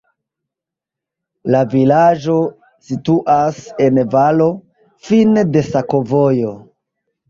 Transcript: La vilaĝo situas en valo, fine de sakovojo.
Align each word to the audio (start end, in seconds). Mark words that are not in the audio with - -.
La 1.55 1.61
vilaĝo 1.75 2.39
situas 2.89 3.63
en 3.89 4.03
valo, 4.17 4.51
fine 5.15 5.49
de 5.55 5.69
sakovojo. 5.75 6.61